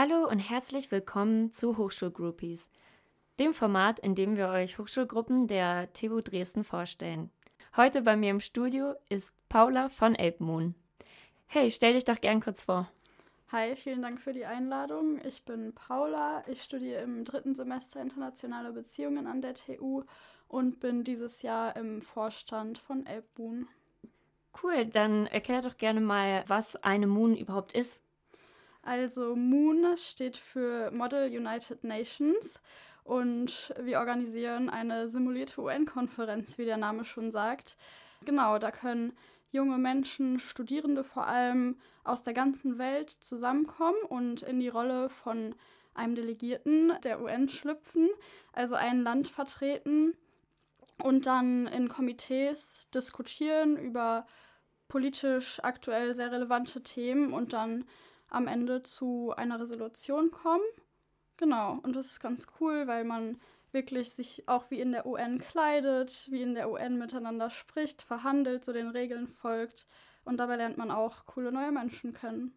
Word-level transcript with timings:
Hallo 0.00 0.28
und 0.28 0.38
herzlich 0.38 0.92
willkommen 0.92 1.50
zu 1.50 1.76
Hochschulgroupies, 1.76 2.70
dem 3.40 3.52
Format, 3.52 3.98
in 3.98 4.14
dem 4.14 4.36
wir 4.36 4.46
euch 4.46 4.78
Hochschulgruppen 4.78 5.48
der 5.48 5.92
TU 5.92 6.20
Dresden 6.20 6.62
vorstellen. 6.62 7.32
Heute 7.76 8.02
bei 8.02 8.14
mir 8.14 8.30
im 8.30 8.38
Studio 8.38 8.94
ist 9.08 9.32
Paula 9.48 9.88
von 9.88 10.14
Elbmoon. 10.14 10.76
Hey, 11.48 11.68
stell 11.72 11.94
dich 11.94 12.04
doch 12.04 12.20
gern 12.20 12.40
kurz 12.40 12.62
vor. 12.62 12.88
Hi, 13.50 13.74
vielen 13.74 14.00
Dank 14.00 14.20
für 14.20 14.32
die 14.32 14.44
Einladung. 14.44 15.18
Ich 15.24 15.44
bin 15.44 15.74
Paula. 15.74 16.44
Ich 16.46 16.62
studiere 16.62 17.02
im 17.02 17.24
dritten 17.24 17.56
Semester 17.56 18.00
internationale 18.00 18.70
Beziehungen 18.70 19.26
an 19.26 19.42
der 19.42 19.54
TU 19.54 20.04
und 20.46 20.78
bin 20.78 21.02
dieses 21.02 21.42
Jahr 21.42 21.74
im 21.74 22.02
Vorstand 22.02 22.78
von 22.78 23.04
Elbmoon. 23.04 23.66
Cool, 24.62 24.86
dann 24.86 25.26
erklär 25.26 25.60
doch 25.60 25.76
gerne 25.76 26.00
mal, 26.00 26.44
was 26.46 26.76
eine 26.76 27.08
Moon 27.08 27.36
überhaupt 27.36 27.72
ist. 27.72 28.00
Also 28.88 29.36
Moon 29.36 29.98
steht 29.98 30.38
für 30.38 30.90
Model 30.92 31.28
United 31.28 31.84
Nations 31.84 32.58
und 33.04 33.74
wir 33.78 33.98
organisieren 33.98 34.70
eine 34.70 35.10
simulierte 35.10 35.60
UN-Konferenz, 35.60 36.56
wie 36.56 36.64
der 36.64 36.78
Name 36.78 37.04
schon 37.04 37.30
sagt. 37.30 37.76
Genau, 38.24 38.58
da 38.58 38.70
können 38.70 39.12
junge 39.50 39.76
Menschen, 39.76 40.38
Studierende 40.38 41.04
vor 41.04 41.26
allem 41.26 41.76
aus 42.02 42.22
der 42.22 42.32
ganzen 42.32 42.78
Welt 42.78 43.10
zusammenkommen 43.10 44.00
und 44.08 44.40
in 44.40 44.58
die 44.58 44.70
Rolle 44.70 45.10
von 45.10 45.54
einem 45.92 46.14
Delegierten 46.14 46.94
der 47.04 47.20
UN 47.20 47.50
schlüpfen, 47.50 48.08
also 48.54 48.74
ein 48.74 49.02
Land 49.02 49.28
vertreten 49.28 50.16
und 51.02 51.26
dann 51.26 51.66
in 51.66 51.90
Komitees 51.90 52.88
diskutieren 52.94 53.76
über 53.76 54.26
politisch 54.88 55.62
aktuell 55.62 56.14
sehr 56.14 56.32
relevante 56.32 56.82
Themen 56.82 57.34
und 57.34 57.52
dann 57.52 57.84
am 58.28 58.46
Ende 58.46 58.82
zu 58.82 59.32
einer 59.36 59.60
Resolution 59.60 60.30
kommen. 60.30 60.64
Genau, 61.36 61.78
und 61.82 61.94
das 61.94 62.06
ist 62.06 62.20
ganz 62.20 62.46
cool, 62.60 62.86
weil 62.86 63.04
man 63.04 63.40
wirklich 63.72 64.12
sich 64.12 64.48
auch 64.48 64.70
wie 64.70 64.80
in 64.80 64.92
der 64.92 65.06
UN 65.06 65.38
kleidet, 65.38 66.28
wie 66.30 66.42
in 66.42 66.54
der 66.54 66.70
UN 66.70 66.98
miteinander 66.98 67.50
spricht, 67.50 68.02
verhandelt, 68.02 68.64
so 68.64 68.72
den 68.72 68.88
Regeln 68.88 69.28
folgt. 69.28 69.86
Und 70.24 70.38
dabei 70.38 70.56
lernt 70.56 70.78
man 70.78 70.90
auch 70.90 71.26
coole 71.26 71.52
neue 71.52 71.72
Menschen 71.72 72.12
kennen. 72.12 72.52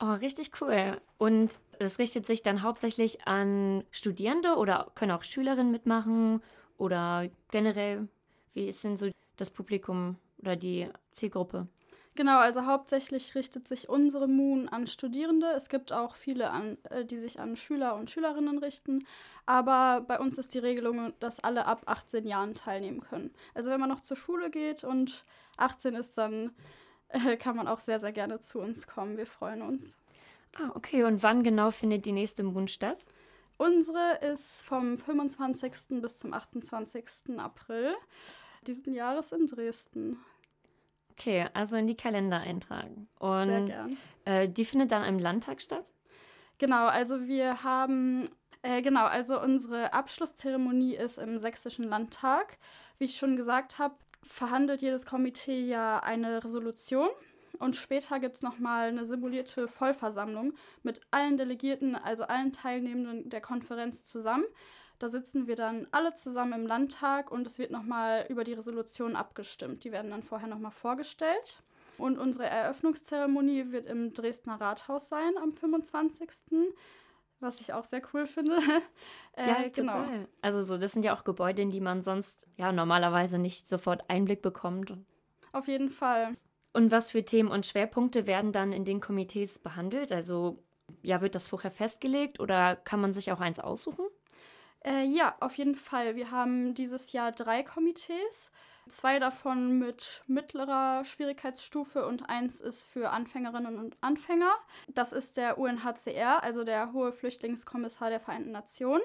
Oh, 0.00 0.12
richtig 0.12 0.50
cool. 0.60 0.98
Und 1.18 1.60
es 1.78 1.98
richtet 1.98 2.26
sich 2.26 2.42
dann 2.42 2.62
hauptsächlich 2.62 3.26
an 3.26 3.84
Studierende 3.90 4.56
oder 4.56 4.90
können 4.94 5.12
auch 5.12 5.24
Schülerinnen 5.24 5.70
mitmachen 5.70 6.42
oder 6.78 7.28
generell, 7.50 8.08
wie 8.54 8.66
ist 8.66 8.82
denn 8.82 8.96
so 8.96 9.10
das 9.36 9.50
Publikum 9.50 10.16
oder 10.38 10.56
die 10.56 10.88
Zielgruppe? 11.12 11.68
Genau, 12.16 12.38
also 12.38 12.66
hauptsächlich 12.66 13.34
richtet 13.34 13.68
sich 13.68 13.88
unsere 13.88 14.26
Moon 14.26 14.68
an 14.68 14.86
Studierende. 14.86 15.52
Es 15.56 15.68
gibt 15.68 15.92
auch 15.92 16.16
viele, 16.16 16.50
an, 16.50 16.76
äh, 16.90 17.04
die 17.04 17.18
sich 17.18 17.38
an 17.38 17.54
Schüler 17.56 17.94
und 17.94 18.10
Schülerinnen 18.10 18.58
richten. 18.58 19.06
Aber 19.46 20.00
bei 20.00 20.18
uns 20.18 20.36
ist 20.36 20.52
die 20.52 20.58
Regelung, 20.58 21.12
dass 21.20 21.40
alle 21.40 21.66
ab 21.66 21.82
18 21.86 22.26
Jahren 22.26 22.54
teilnehmen 22.54 23.00
können. 23.00 23.32
Also 23.54 23.70
wenn 23.70 23.80
man 23.80 23.88
noch 23.88 24.00
zur 24.00 24.16
Schule 24.16 24.50
geht 24.50 24.82
und 24.82 25.24
18 25.56 25.94
ist, 25.94 26.18
dann 26.18 26.52
äh, 27.08 27.36
kann 27.36 27.56
man 27.56 27.68
auch 27.68 27.78
sehr, 27.78 28.00
sehr 28.00 28.12
gerne 28.12 28.40
zu 28.40 28.60
uns 28.60 28.86
kommen. 28.86 29.16
Wir 29.16 29.26
freuen 29.26 29.62
uns. 29.62 29.96
Ah, 30.56 30.70
okay. 30.74 31.04
Und 31.04 31.22
wann 31.22 31.44
genau 31.44 31.70
findet 31.70 32.06
die 32.06 32.12
nächste 32.12 32.42
Moon 32.42 32.66
statt? 32.66 32.98
Unsere 33.56 34.18
ist 34.32 34.62
vom 34.62 34.98
25. 34.98 36.00
bis 36.00 36.18
zum 36.18 36.32
28. 36.32 37.38
April 37.38 37.94
diesen 38.66 38.94
Jahres 38.94 39.32
in 39.32 39.46
Dresden. 39.46 40.18
Okay, 41.20 41.46
also 41.52 41.76
in 41.76 41.86
die 41.86 41.96
Kalender 41.96 42.40
eintragen. 42.40 43.06
Und 43.18 43.46
Sehr 43.46 43.64
gern. 43.66 43.96
Äh, 44.24 44.48
die 44.48 44.64
findet 44.64 44.90
dann 44.90 45.04
im 45.04 45.18
Landtag 45.18 45.60
statt? 45.60 45.84
Genau, 46.56 46.86
also 46.86 47.26
wir 47.26 47.62
haben, 47.62 48.30
äh, 48.62 48.80
genau, 48.80 49.04
also 49.04 49.38
unsere 49.38 49.92
Abschlusszeremonie 49.92 50.94
ist 50.94 51.18
im 51.18 51.38
Sächsischen 51.38 51.84
Landtag. 51.84 52.56
Wie 52.98 53.04
ich 53.04 53.18
schon 53.18 53.36
gesagt 53.36 53.78
habe, 53.78 53.94
verhandelt 54.22 54.80
jedes 54.80 55.04
Komitee 55.04 55.66
ja 55.66 55.98
eine 55.98 56.42
Resolution. 56.42 57.10
Und 57.58 57.76
später 57.76 58.18
gibt 58.18 58.36
es 58.36 58.42
nochmal 58.42 58.88
eine 58.88 59.04
simulierte 59.04 59.68
Vollversammlung 59.68 60.54
mit 60.82 61.02
allen 61.10 61.36
Delegierten, 61.36 61.96
also 61.96 62.24
allen 62.24 62.52
Teilnehmenden 62.52 63.28
der 63.28 63.42
Konferenz 63.42 64.04
zusammen. 64.04 64.44
Da 65.00 65.08
sitzen 65.08 65.46
wir 65.46 65.56
dann 65.56 65.86
alle 65.92 66.12
zusammen 66.12 66.52
im 66.52 66.66
Landtag 66.66 67.32
und 67.32 67.46
es 67.46 67.58
wird 67.58 67.70
nochmal 67.70 68.26
über 68.28 68.44
die 68.44 68.52
Resolution 68.52 69.16
abgestimmt. 69.16 69.82
Die 69.84 69.92
werden 69.92 70.10
dann 70.10 70.22
vorher 70.22 70.46
nochmal 70.46 70.72
vorgestellt. 70.72 71.62
Und 71.96 72.18
unsere 72.18 72.44
Eröffnungszeremonie 72.44 73.72
wird 73.72 73.86
im 73.86 74.12
Dresdner 74.12 74.60
Rathaus 74.60 75.08
sein 75.08 75.32
am 75.42 75.54
25. 75.54 76.28
Was 77.40 77.62
ich 77.62 77.72
auch 77.72 77.84
sehr 77.84 78.02
cool 78.12 78.26
finde. 78.26 78.58
äh, 79.32 79.48
ja, 79.48 79.68
genau. 79.70 79.92
total. 79.94 80.28
Also 80.42 80.62
so, 80.62 80.76
das 80.76 80.92
sind 80.92 81.02
ja 81.02 81.16
auch 81.16 81.24
Gebäude, 81.24 81.62
in 81.62 81.70
die 81.70 81.80
man 81.80 82.02
sonst 82.02 82.46
ja 82.58 82.70
normalerweise 82.70 83.38
nicht 83.38 83.68
sofort 83.68 84.04
Einblick 84.10 84.42
bekommt. 84.42 84.92
Auf 85.52 85.66
jeden 85.66 85.88
Fall. 85.88 86.34
Und 86.74 86.92
was 86.92 87.10
für 87.10 87.24
Themen 87.24 87.48
und 87.48 87.64
Schwerpunkte 87.64 88.26
werden 88.26 88.52
dann 88.52 88.72
in 88.72 88.84
den 88.84 89.00
Komitees 89.00 89.58
behandelt? 89.58 90.12
Also 90.12 90.62
ja, 91.00 91.22
wird 91.22 91.34
das 91.34 91.48
vorher 91.48 91.70
festgelegt 91.70 92.38
oder 92.38 92.76
kann 92.76 93.00
man 93.00 93.14
sich 93.14 93.32
auch 93.32 93.40
eins 93.40 93.58
aussuchen? 93.58 94.04
Äh, 94.84 95.04
ja, 95.04 95.36
auf 95.40 95.56
jeden 95.56 95.74
Fall. 95.74 96.16
Wir 96.16 96.30
haben 96.30 96.74
dieses 96.74 97.12
Jahr 97.12 97.32
drei 97.32 97.62
Komitees. 97.62 98.50
Zwei 98.88 99.18
davon 99.20 99.78
mit 99.78 100.24
mittlerer 100.26 101.04
Schwierigkeitsstufe 101.04 102.06
und 102.06 102.28
eins 102.28 102.60
ist 102.60 102.84
für 102.84 103.10
Anfängerinnen 103.10 103.78
und 103.78 103.96
Anfänger. 104.00 104.52
Das 104.88 105.12
ist 105.12 105.36
der 105.36 105.58
UNHCR, 105.58 106.42
also 106.42 106.64
der 106.64 106.92
Hohe 106.92 107.12
Flüchtlingskommissar 107.12 108.10
der 108.10 108.20
Vereinten 108.20 108.50
Nationen. 108.50 109.02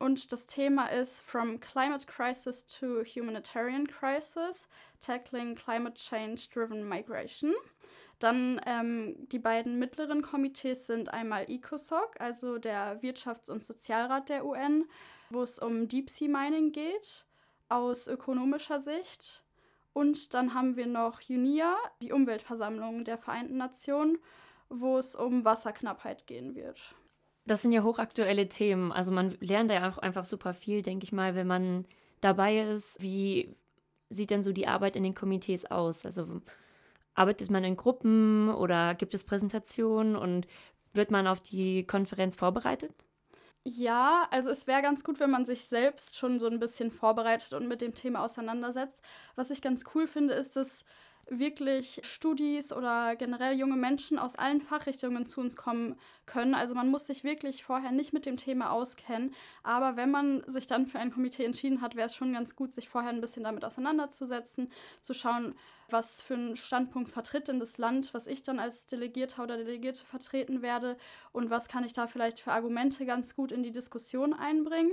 Und 0.00 0.32
das 0.32 0.46
Thema 0.46 0.86
ist 0.86 1.20
From 1.20 1.60
Climate 1.60 2.06
Crisis 2.06 2.64
to 2.66 3.04
Humanitarian 3.04 3.86
Crisis, 3.86 4.66
Tackling 5.00 5.54
Climate 5.54 5.94
Change 5.94 6.48
Driven 6.52 6.88
Migration. 6.88 7.54
Dann 8.20 8.60
ähm, 8.66 9.16
die 9.32 9.38
beiden 9.38 9.78
mittleren 9.78 10.20
Komitees 10.22 10.86
sind 10.86 11.12
einmal 11.12 11.50
ECOSOC, 11.50 12.20
also 12.20 12.58
der 12.58 13.00
Wirtschafts- 13.02 13.50
und 13.50 13.64
Sozialrat 13.64 14.28
der 14.28 14.44
UN, 14.44 14.84
wo 15.30 15.42
es 15.42 15.58
um 15.58 15.88
Deep 15.88 16.10
Sea 16.10 16.28
Mining 16.28 16.70
geht, 16.70 17.24
aus 17.70 18.06
ökonomischer 18.06 18.78
Sicht. 18.78 19.42
Und 19.94 20.34
dann 20.34 20.54
haben 20.54 20.76
wir 20.76 20.86
noch 20.86 21.20
UNIA, 21.28 21.74
die 22.02 22.12
Umweltversammlung 22.12 23.04
der 23.04 23.16
Vereinten 23.16 23.56
Nationen, 23.56 24.18
wo 24.68 24.98
es 24.98 25.16
um 25.16 25.44
Wasserknappheit 25.46 26.26
gehen 26.26 26.54
wird. 26.54 26.94
Das 27.46 27.62
sind 27.62 27.72
ja 27.72 27.82
hochaktuelle 27.82 28.48
Themen. 28.48 28.92
Also 28.92 29.12
man 29.12 29.36
lernt 29.40 29.70
ja 29.70 29.90
auch 29.90 29.98
einfach 29.98 30.24
super 30.24 30.52
viel, 30.52 30.82
denke 30.82 31.04
ich 31.04 31.12
mal, 31.12 31.34
wenn 31.34 31.46
man 31.46 31.86
dabei 32.20 32.60
ist. 32.60 33.00
Wie 33.00 33.56
sieht 34.10 34.30
denn 34.30 34.42
so 34.42 34.52
die 34.52 34.68
Arbeit 34.68 34.94
in 34.94 35.02
den 35.02 35.14
Komitees 35.14 35.64
aus? 35.64 36.04
Also 36.04 36.42
Arbeitet 37.20 37.50
man 37.50 37.64
in 37.64 37.76
Gruppen 37.76 38.48
oder 38.48 38.94
gibt 38.94 39.14
es 39.14 39.24
Präsentationen 39.24 40.16
und 40.16 40.46
wird 40.94 41.10
man 41.10 41.26
auf 41.26 41.40
die 41.40 41.86
Konferenz 41.86 42.36
vorbereitet? 42.36 42.94
Ja, 43.66 44.26
also 44.30 44.50
es 44.50 44.66
wäre 44.66 44.80
ganz 44.80 45.04
gut, 45.04 45.20
wenn 45.20 45.30
man 45.30 45.44
sich 45.44 45.64
selbst 45.66 46.16
schon 46.16 46.40
so 46.40 46.46
ein 46.46 46.58
bisschen 46.60 46.90
vorbereitet 46.90 47.52
und 47.52 47.68
mit 47.68 47.82
dem 47.82 47.92
Thema 47.94 48.24
auseinandersetzt. 48.24 49.02
Was 49.34 49.50
ich 49.50 49.60
ganz 49.60 49.84
cool 49.94 50.06
finde, 50.06 50.32
ist, 50.34 50.56
dass 50.56 50.84
wirklich 51.30 52.00
Studis 52.02 52.72
oder 52.72 53.16
generell 53.16 53.56
junge 53.56 53.76
Menschen 53.76 54.18
aus 54.18 54.36
allen 54.36 54.60
Fachrichtungen 54.60 55.26
zu 55.26 55.40
uns 55.40 55.56
kommen 55.56 55.96
können. 56.26 56.54
Also 56.54 56.74
man 56.74 56.90
muss 56.90 57.06
sich 57.06 57.24
wirklich 57.24 57.64
vorher 57.64 57.92
nicht 57.92 58.12
mit 58.12 58.26
dem 58.26 58.36
Thema 58.36 58.70
auskennen. 58.70 59.34
Aber 59.62 59.96
wenn 59.96 60.10
man 60.10 60.42
sich 60.46 60.66
dann 60.66 60.86
für 60.86 60.98
ein 60.98 61.12
Komitee 61.12 61.44
entschieden 61.44 61.80
hat, 61.80 61.94
wäre 61.94 62.06
es 62.06 62.14
schon 62.14 62.32
ganz 62.32 62.56
gut, 62.56 62.74
sich 62.74 62.88
vorher 62.88 63.10
ein 63.10 63.20
bisschen 63.20 63.44
damit 63.44 63.64
auseinanderzusetzen, 63.64 64.70
zu 65.00 65.14
schauen, 65.14 65.54
was 65.88 66.22
für 66.22 66.34
einen 66.34 66.56
Standpunkt 66.56 67.10
vertritt 67.10 67.48
denn 67.48 67.60
das 67.60 67.78
Land, 67.78 68.12
was 68.14 68.26
ich 68.26 68.42
dann 68.42 68.58
als 68.58 68.86
Delegierter 68.86 69.42
oder 69.42 69.56
Delegierte 69.56 70.04
vertreten 70.04 70.62
werde 70.62 70.96
und 71.32 71.50
was 71.50 71.68
kann 71.68 71.84
ich 71.84 71.92
da 71.92 72.06
vielleicht 72.06 72.40
für 72.40 72.52
Argumente 72.52 73.06
ganz 73.06 73.34
gut 73.34 73.52
in 73.52 73.62
die 73.62 73.72
Diskussion 73.72 74.34
einbringen. 74.34 74.92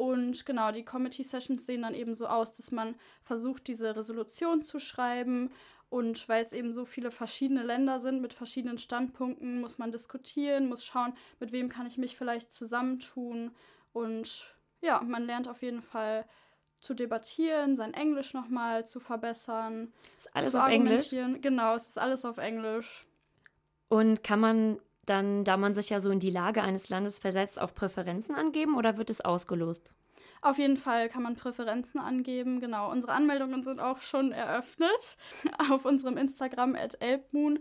Und 0.00 0.46
genau, 0.46 0.72
die 0.72 0.82
Committee 0.82 1.24
Sessions 1.24 1.66
sehen 1.66 1.82
dann 1.82 1.92
eben 1.92 2.14
so 2.14 2.26
aus, 2.26 2.52
dass 2.52 2.70
man 2.70 2.94
versucht, 3.22 3.68
diese 3.68 3.94
Resolution 3.94 4.62
zu 4.62 4.78
schreiben. 4.78 5.50
Und 5.90 6.26
weil 6.26 6.42
es 6.42 6.54
eben 6.54 6.72
so 6.72 6.86
viele 6.86 7.10
verschiedene 7.10 7.62
Länder 7.62 8.00
sind 8.00 8.22
mit 8.22 8.32
verschiedenen 8.32 8.78
Standpunkten, 8.78 9.60
muss 9.60 9.76
man 9.76 9.92
diskutieren, 9.92 10.70
muss 10.70 10.86
schauen, 10.86 11.12
mit 11.38 11.52
wem 11.52 11.68
kann 11.68 11.86
ich 11.86 11.98
mich 11.98 12.16
vielleicht 12.16 12.50
zusammentun. 12.50 13.50
Und 13.92 14.56
ja, 14.80 15.02
man 15.02 15.26
lernt 15.26 15.48
auf 15.48 15.60
jeden 15.60 15.82
Fall 15.82 16.24
zu 16.78 16.94
debattieren, 16.94 17.76
sein 17.76 17.92
Englisch 17.92 18.32
nochmal 18.32 18.86
zu 18.86 19.00
verbessern. 19.00 19.92
Ist 20.16 20.34
alles 20.34 20.54
auf 20.54 20.66
Englisch? 20.70 21.10
Genau, 21.10 21.74
es 21.74 21.88
ist 21.88 21.98
alles 21.98 22.24
auf 22.24 22.38
Englisch. 22.38 23.06
Und 23.88 24.24
kann 24.24 24.40
man 24.40 24.80
dann, 25.06 25.44
da 25.44 25.56
man 25.56 25.74
sich 25.74 25.90
ja 25.90 26.00
so 26.00 26.10
in 26.10 26.20
die 26.20 26.30
Lage 26.30 26.62
eines 26.62 26.88
Landes 26.88 27.18
versetzt, 27.18 27.60
auch 27.60 27.74
Präferenzen 27.74 28.34
angeben 28.34 28.76
oder 28.76 28.96
wird 28.96 29.10
es 29.10 29.20
ausgelost? 29.20 29.92
Auf 30.42 30.58
jeden 30.58 30.76
Fall 30.76 31.08
kann 31.08 31.22
man 31.22 31.36
Präferenzen 31.36 32.00
angeben. 32.00 32.60
Genau, 32.60 32.90
unsere 32.90 33.12
Anmeldungen 33.12 33.62
sind 33.62 33.80
auch 33.80 34.00
schon 34.00 34.32
eröffnet. 34.32 35.16
Auf 35.70 35.84
unserem 35.84 36.16
Instagram 36.16 36.74
at 36.74 37.00
elbmoon 37.00 37.58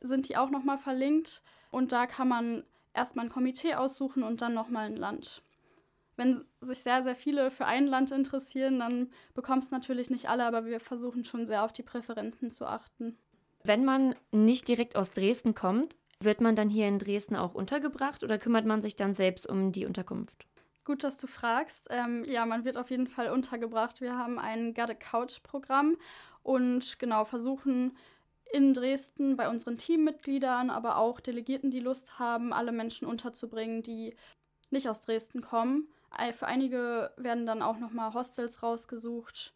sind 0.00 0.28
die 0.28 0.36
auch 0.36 0.50
nochmal 0.50 0.78
verlinkt. 0.78 1.42
Und 1.70 1.92
da 1.92 2.06
kann 2.06 2.28
man 2.28 2.64
erstmal 2.94 3.26
ein 3.26 3.32
Komitee 3.32 3.74
aussuchen 3.74 4.22
und 4.22 4.42
dann 4.42 4.54
nochmal 4.54 4.86
ein 4.86 4.96
Land. 4.96 5.42
Wenn 6.16 6.44
sich 6.60 6.80
sehr, 6.80 7.02
sehr 7.02 7.16
viele 7.16 7.50
für 7.50 7.66
ein 7.66 7.86
Land 7.86 8.10
interessieren, 8.10 8.78
dann 8.78 9.10
bekommst 9.34 9.68
es 9.68 9.72
natürlich 9.72 10.10
nicht 10.10 10.28
alle, 10.28 10.44
aber 10.44 10.66
wir 10.66 10.78
versuchen 10.78 11.24
schon 11.24 11.46
sehr 11.46 11.64
auf 11.64 11.72
die 11.72 11.82
Präferenzen 11.82 12.50
zu 12.50 12.66
achten. 12.66 13.16
Wenn 13.64 13.84
man 13.84 14.14
nicht 14.30 14.68
direkt 14.68 14.96
aus 14.96 15.10
Dresden 15.10 15.54
kommt, 15.54 15.96
wird 16.22 16.40
man 16.40 16.56
dann 16.56 16.68
hier 16.68 16.86
in 16.86 16.98
Dresden 16.98 17.36
auch 17.36 17.54
untergebracht 17.54 18.22
oder 18.24 18.38
kümmert 18.38 18.66
man 18.66 18.82
sich 18.82 18.96
dann 18.96 19.14
selbst 19.14 19.46
um 19.46 19.72
die 19.72 19.86
Unterkunft? 19.86 20.46
Gut, 20.84 21.04
dass 21.04 21.18
du 21.18 21.26
fragst. 21.26 21.88
Ähm, 21.90 22.24
ja, 22.26 22.46
man 22.46 22.64
wird 22.64 22.76
auf 22.76 22.90
jeden 22.90 23.06
Fall 23.06 23.30
untergebracht. 23.30 24.00
Wir 24.00 24.16
haben 24.16 24.38
ein 24.38 24.74
Got 24.74 24.90
a 24.90 24.94
Couch-Programm 24.94 25.96
und 26.42 26.98
genau 26.98 27.24
versuchen 27.24 27.96
in 28.52 28.74
Dresden 28.74 29.36
bei 29.36 29.48
unseren 29.48 29.78
Teammitgliedern, 29.78 30.70
aber 30.70 30.96
auch 30.96 31.20
Delegierten, 31.20 31.70
die 31.70 31.80
Lust 31.80 32.18
haben, 32.18 32.52
alle 32.52 32.72
Menschen 32.72 33.06
unterzubringen, 33.06 33.82
die 33.82 34.16
nicht 34.70 34.88
aus 34.88 35.00
Dresden 35.00 35.40
kommen. 35.40 35.88
Für 36.32 36.46
einige 36.46 37.12
werden 37.16 37.46
dann 37.46 37.62
auch 37.62 37.78
nochmal 37.78 38.12
Hostels 38.12 38.62
rausgesucht, 38.64 39.54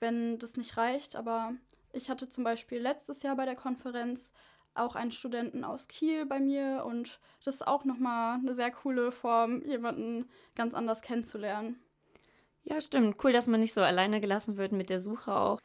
wenn 0.00 0.38
das 0.38 0.58
nicht 0.58 0.76
reicht. 0.76 1.16
Aber 1.16 1.54
ich 1.94 2.10
hatte 2.10 2.28
zum 2.28 2.44
Beispiel 2.44 2.78
letztes 2.78 3.22
Jahr 3.22 3.36
bei 3.36 3.46
der 3.46 3.56
Konferenz 3.56 4.30
auch 4.74 4.94
einen 4.94 5.10
Studenten 5.10 5.64
aus 5.64 5.88
Kiel 5.88 6.26
bei 6.26 6.40
mir 6.40 6.84
und 6.86 7.20
das 7.44 7.56
ist 7.56 7.66
auch 7.66 7.84
nochmal 7.84 8.38
eine 8.38 8.54
sehr 8.54 8.70
coole 8.70 9.12
Form, 9.12 9.62
jemanden 9.64 10.28
ganz 10.54 10.74
anders 10.74 11.00
kennenzulernen. 11.00 11.78
Ja, 12.64 12.80
stimmt. 12.80 13.22
Cool, 13.22 13.32
dass 13.32 13.46
man 13.46 13.60
nicht 13.60 13.74
so 13.74 13.82
alleine 13.82 14.20
gelassen 14.20 14.56
wird 14.56 14.72
mit 14.72 14.90
der 14.90 15.00
Suche 15.00 15.34
auch. 15.34 15.60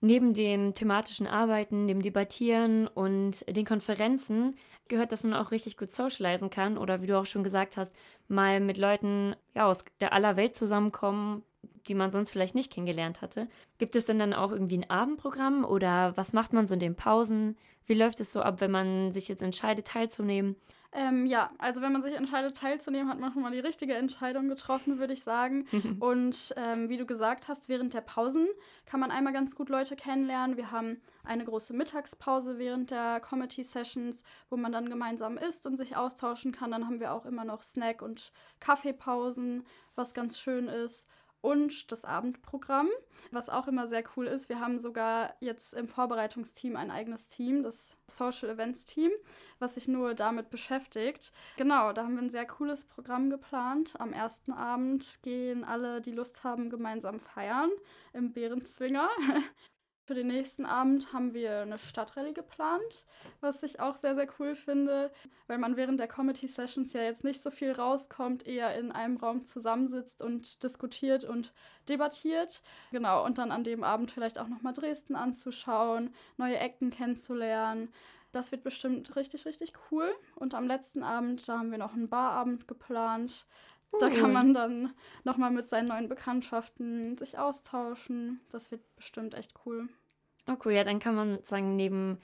Neben 0.00 0.32
dem 0.32 0.74
thematischen 0.74 1.26
Arbeiten, 1.26 1.88
dem 1.88 2.02
Debattieren 2.02 2.86
und 2.86 3.44
den 3.48 3.66
Konferenzen 3.66 4.54
gehört, 4.86 5.12
dass 5.12 5.24
man 5.24 5.34
auch 5.34 5.50
richtig 5.50 5.76
gut 5.76 5.90
socialisen 5.90 6.50
kann 6.50 6.78
oder 6.78 7.02
wie 7.02 7.06
du 7.06 7.18
auch 7.18 7.26
schon 7.26 7.42
gesagt 7.42 7.76
hast, 7.76 7.92
mal 8.28 8.60
mit 8.60 8.78
Leuten 8.78 9.34
ja, 9.54 9.66
aus 9.66 9.84
der 10.00 10.12
aller 10.12 10.36
Welt 10.36 10.56
zusammenkommen, 10.56 11.42
die 11.88 11.94
man 11.94 12.10
sonst 12.10 12.30
vielleicht 12.30 12.54
nicht 12.54 12.72
kennengelernt 12.72 13.22
hatte. 13.22 13.48
Gibt 13.78 13.96
es 13.96 14.06
denn 14.06 14.18
dann 14.18 14.34
auch 14.34 14.52
irgendwie 14.52 14.78
ein 14.78 14.90
Abendprogramm 14.90 15.64
oder 15.64 16.16
was 16.16 16.32
macht 16.32 16.52
man 16.52 16.66
so 16.66 16.74
in 16.74 16.80
den 16.80 16.94
Pausen? 16.94 17.56
Wie 17.86 17.94
läuft 17.94 18.20
es 18.20 18.32
so 18.32 18.42
ab, 18.42 18.60
wenn 18.60 18.70
man 18.70 19.12
sich 19.12 19.28
jetzt 19.28 19.42
entscheidet, 19.42 19.86
teilzunehmen? 19.86 20.56
Ähm, 20.92 21.26
ja, 21.26 21.50
also 21.58 21.82
wenn 21.82 21.92
man 21.92 22.00
sich 22.00 22.14
entscheidet, 22.14 22.56
teilzunehmen, 22.56 23.10
hat 23.10 23.20
man 23.20 23.32
schon 23.32 23.42
mal 23.42 23.52
die 23.52 23.60
richtige 23.60 23.94
Entscheidung 23.94 24.48
getroffen, 24.48 24.98
würde 24.98 25.12
ich 25.12 25.22
sagen. 25.22 25.66
Und 26.00 26.54
ähm, 26.56 26.88
wie 26.88 26.96
du 26.96 27.04
gesagt 27.04 27.48
hast, 27.48 27.68
während 27.68 27.92
der 27.92 28.00
Pausen 28.00 28.48
kann 28.86 29.00
man 29.00 29.10
einmal 29.10 29.34
ganz 29.34 29.54
gut 29.54 29.68
Leute 29.68 29.96
kennenlernen. 29.96 30.56
Wir 30.56 30.70
haben 30.70 31.00
eine 31.24 31.44
große 31.44 31.74
Mittagspause 31.74 32.58
während 32.58 32.90
der 32.90 33.20
Comedy 33.20 33.62
Sessions, 33.62 34.24
wo 34.48 34.56
man 34.56 34.72
dann 34.72 34.88
gemeinsam 34.88 35.36
isst 35.36 35.66
und 35.66 35.76
sich 35.76 35.94
austauschen 35.94 36.52
kann. 36.52 36.70
Dann 36.70 36.86
haben 36.86 37.00
wir 37.00 37.12
auch 37.12 37.26
immer 37.26 37.44
noch 37.44 37.62
Snack- 37.62 38.00
und 38.00 38.32
Kaffeepausen, 38.60 39.66
was 39.94 40.14
ganz 40.14 40.38
schön 40.38 40.68
ist 40.68 41.06
und 41.40 41.92
das 41.92 42.04
Abendprogramm, 42.04 42.88
was 43.30 43.48
auch 43.48 43.68
immer 43.68 43.86
sehr 43.86 44.02
cool 44.16 44.26
ist. 44.26 44.48
Wir 44.48 44.60
haben 44.60 44.78
sogar 44.78 45.34
jetzt 45.40 45.74
im 45.74 45.88
Vorbereitungsteam 45.88 46.76
ein 46.76 46.90
eigenes 46.90 47.28
Team, 47.28 47.62
das 47.62 47.94
Social 48.06 48.50
Events 48.50 48.84
Team, 48.84 49.10
was 49.58 49.74
sich 49.74 49.88
nur 49.88 50.14
damit 50.14 50.50
beschäftigt. 50.50 51.32
Genau, 51.56 51.92
da 51.92 52.04
haben 52.04 52.16
wir 52.16 52.22
ein 52.22 52.30
sehr 52.30 52.46
cooles 52.46 52.84
Programm 52.84 53.30
geplant. 53.30 53.94
Am 54.00 54.12
ersten 54.12 54.52
Abend 54.52 55.20
gehen 55.22 55.64
alle, 55.64 56.00
die 56.00 56.12
Lust 56.12 56.44
haben, 56.44 56.70
gemeinsam 56.70 57.20
feiern 57.20 57.70
im 58.12 58.32
Bärenzwinger. 58.32 59.08
Für 60.08 60.14
den 60.14 60.28
nächsten 60.28 60.64
Abend 60.64 61.12
haben 61.12 61.34
wir 61.34 61.58
eine 61.58 61.76
Stadtrallye 61.76 62.32
geplant, 62.32 63.04
was 63.42 63.62
ich 63.62 63.78
auch 63.78 63.94
sehr, 63.94 64.14
sehr 64.14 64.26
cool 64.40 64.54
finde, 64.54 65.12
weil 65.48 65.58
man 65.58 65.76
während 65.76 66.00
der 66.00 66.08
Comedy 66.08 66.48
Sessions 66.48 66.94
ja 66.94 67.02
jetzt 67.02 67.24
nicht 67.24 67.42
so 67.42 67.50
viel 67.50 67.72
rauskommt, 67.72 68.46
eher 68.46 68.74
in 68.78 68.90
einem 68.90 69.18
Raum 69.18 69.44
zusammensitzt 69.44 70.22
und 70.22 70.62
diskutiert 70.62 71.24
und 71.24 71.52
debattiert. 71.90 72.62
Genau, 72.90 73.22
und 73.22 73.36
dann 73.36 73.52
an 73.52 73.64
dem 73.64 73.84
Abend 73.84 74.10
vielleicht 74.10 74.38
auch 74.38 74.48
nochmal 74.48 74.72
Dresden 74.72 75.14
anzuschauen, 75.14 76.14
neue 76.38 76.56
Ecken 76.56 76.88
kennenzulernen. 76.88 77.92
Das 78.32 78.50
wird 78.50 78.62
bestimmt 78.62 79.14
richtig, 79.14 79.44
richtig 79.44 79.74
cool. 79.90 80.10
Und 80.36 80.54
am 80.54 80.66
letzten 80.66 81.02
Abend, 81.02 81.46
da 81.46 81.58
haben 81.58 81.70
wir 81.70 81.76
noch 81.76 81.92
einen 81.92 82.08
Barabend 82.08 82.66
geplant. 82.66 83.46
Da 83.98 84.10
kann 84.10 84.32
man 84.32 84.54
dann 84.54 84.92
nochmal 85.24 85.50
mit 85.50 85.68
seinen 85.68 85.88
neuen 85.88 86.08
Bekanntschaften 86.08 87.16
sich 87.16 87.38
austauschen. 87.38 88.40
Das 88.52 88.70
wird 88.70 88.82
bestimmt 88.96 89.34
echt 89.34 89.54
cool. 89.64 89.88
Oh 90.46 90.56
cool, 90.64 90.72
ja, 90.72 90.84
dann 90.84 90.98
kann 90.98 91.14
man 91.14 91.38
sagen, 91.42 91.76
neben 91.76 92.18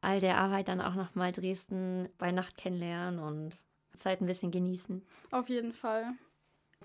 all 0.00 0.20
der 0.20 0.38
Arbeit 0.38 0.68
dann 0.68 0.80
auch 0.80 0.94
nochmal 0.94 1.32
Dresden 1.32 2.08
bei 2.18 2.32
Nacht 2.32 2.56
kennenlernen 2.56 3.20
und 3.20 3.64
Zeit 3.98 4.20
ein 4.20 4.26
bisschen 4.26 4.50
genießen. 4.50 5.02
Auf 5.30 5.48
jeden 5.48 5.72
Fall. 5.72 6.14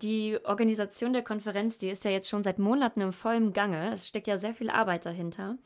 Die 0.02 0.38
Organisation 0.44 1.14
der 1.14 1.24
Konferenz, 1.24 1.78
die 1.78 1.90
ist 1.90 2.04
ja 2.04 2.12
jetzt 2.12 2.28
schon 2.28 2.44
seit 2.44 2.60
Monaten 2.60 3.00
im 3.00 3.14
vollen 3.14 3.54
Gange. 3.54 3.94
Es 3.94 4.08
steckt 4.08 4.28
ja 4.28 4.38
sehr 4.38 4.54
viel 4.54 4.70
Arbeit 4.70 5.06
dahinter. 5.06 5.58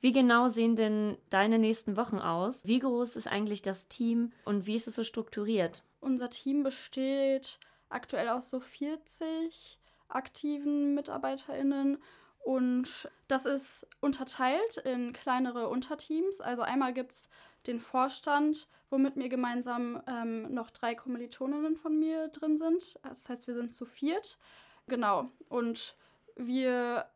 Wie 0.00 0.10
genau 0.10 0.48
sehen 0.48 0.74
denn 0.74 1.16
deine 1.30 1.60
nächsten 1.60 1.96
Wochen 1.96 2.18
aus? 2.18 2.66
Wie 2.66 2.80
groß 2.80 3.14
ist 3.14 3.28
eigentlich 3.28 3.62
das 3.62 3.86
Team 3.86 4.32
und 4.44 4.66
wie 4.66 4.74
ist 4.74 4.88
es 4.88 4.96
so 4.96 5.04
strukturiert? 5.04 5.84
Unser 6.00 6.28
Team 6.28 6.64
besteht 6.64 7.60
aktuell 7.92 8.28
aus 8.28 8.50
so 8.50 8.60
40 8.60 9.78
aktiven 10.08 10.94
MitarbeiterInnen. 10.94 11.98
Und 12.44 13.08
das 13.28 13.46
ist 13.46 13.86
unterteilt 14.00 14.78
in 14.78 15.12
kleinere 15.12 15.68
Unterteams. 15.68 16.40
Also 16.40 16.62
einmal 16.62 16.92
gibt 16.92 17.12
es 17.12 17.28
den 17.66 17.80
Vorstand, 17.80 18.68
wo 18.90 18.98
mit 18.98 19.16
mir 19.16 19.28
gemeinsam 19.28 20.02
ähm, 20.06 20.52
noch 20.52 20.70
drei 20.70 20.94
Kommilitoninnen 20.94 21.76
von 21.76 21.98
mir 21.98 22.28
drin 22.28 22.58
sind. 22.58 22.98
Das 23.02 23.28
heißt, 23.28 23.46
wir 23.46 23.54
sind 23.54 23.72
zu 23.72 23.86
viert. 23.86 24.38
Genau. 24.88 25.30
Und 25.48 25.96
wir 26.36 27.06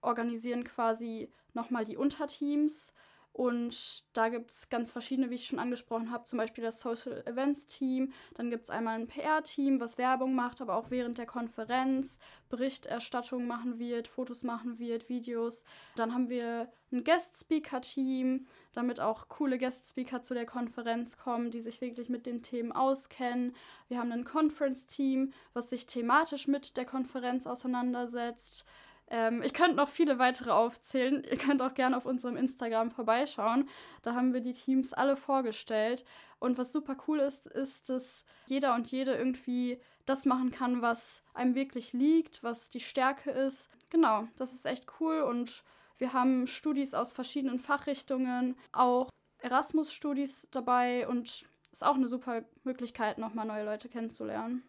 organisieren 0.00 0.64
quasi 0.64 1.30
nochmal 1.52 1.84
die 1.84 1.96
Unterteams 1.96 2.94
und 3.32 4.04
da 4.12 4.28
gibt 4.28 4.50
es 4.50 4.68
ganz 4.68 4.90
verschiedene, 4.90 5.30
wie 5.30 5.36
ich 5.36 5.46
schon 5.46 5.58
angesprochen 5.58 6.10
habe, 6.10 6.24
zum 6.24 6.36
Beispiel 6.36 6.62
das 6.62 6.80
Social 6.80 7.22
Events 7.26 7.66
Team. 7.66 8.12
Dann 8.34 8.50
gibt 8.50 8.64
es 8.64 8.70
einmal 8.70 8.96
ein 8.96 9.06
PR-Team, 9.06 9.80
was 9.80 9.96
Werbung 9.96 10.34
macht, 10.34 10.60
aber 10.60 10.76
auch 10.76 10.90
während 10.90 11.16
der 11.16 11.24
Konferenz 11.24 12.18
Berichterstattung 12.50 13.46
machen 13.46 13.78
wird, 13.78 14.06
Fotos 14.08 14.42
machen 14.42 14.78
wird, 14.78 15.08
Videos. 15.08 15.64
Dann 15.96 16.12
haben 16.12 16.28
wir 16.28 16.70
ein 16.92 17.04
Guest-Speaker-Team, 17.04 18.44
damit 18.74 19.00
auch 19.00 19.28
coole 19.28 19.56
Guest-Speaker 19.56 20.20
zu 20.20 20.34
der 20.34 20.44
Konferenz 20.44 21.16
kommen, 21.16 21.50
die 21.50 21.62
sich 21.62 21.80
wirklich 21.80 22.10
mit 22.10 22.26
den 22.26 22.42
Themen 22.42 22.72
auskennen. 22.72 23.56
Wir 23.88 23.98
haben 23.98 24.12
ein 24.12 24.24
Conference-Team, 24.24 25.32
was 25.54 25.70
sich 25.70 25.86
thematisch 25.86 26.48
mit 26.48 26.76
der 26.76 26.84
Konferenz 26.84 27.46
auseinandersetzt. 27.46 28.66
Ähm, 29.12 29.42
ich 29.42 29.52
könnte 29.52 29.76
noch 29.76 29.90
viele 29.90 30.18
weitere 30.18 30.50
aufzählen. 30.50 31.22
Ihr 31.30 31.36
könnt 31.36 31.62
auch 31.62 31.74
gerne 31.74 31.96
auf 31.96 32.06
unserem 32.06 32.36
Instagram 32.36 32.90
vorbeischauen. 32.90 33.68
Da 34.00 34.14
haben 34.14 34.32
wir 34.32 34.40
die 34.40 34.54
Teams 34.54 34.94
alle 34.94 35.16
vorgestellt. 35.16 36.04
Und 36.40 36.58
was 36.58 36.72
super 36.72 36.96
cool 37.06 37.20
ist, 37.20 37.46
ist, 37.46 37.90
dass 37.90 38.24
jeder 38.48 38.74
und 38.74 38.90
jede 38.90 39.14
irgendwie 39.14 39.78
das 40.06 40.24
machen 40.24 40.50
kann, 40.50 40.82
was 40.82 41.22
einem 41.34 41.54
wirklich 41.54 41.92
liegt, 41.92 42.42
was 42.42 42.70
die 42.70 42.80
Stärke 42.80 43.30
ist. 43.30 43.68
Genau, 43.90 44.26
das 44.36 44.54
ist 44.54 44.64
echt 44.64 44.86
cool. 44.98 45.20
Und 45.20 45.62
wir 45.98 46.14
haben 46.14 46.46
Studis 46.46 46.94
aus 46.94 47.12
verschiedenen 47.12 47.58
Fachrichtungen, 47.58 48.56
auch 48.72 49.10
Erasmus-Studis 49.38 50.48
dabei 50.50 51.06
und 51.06 51.44
ist 51.70 51.84
auch 51.84 51.96
eine 51.96 52.08
super 52.08 52.44
Möglichkeit, 52.64 53.18
nochmal 53.18 53.46
neue 53.46 53.64
Leute 53.64 53.88
kennenzulernen. 53.88 54.62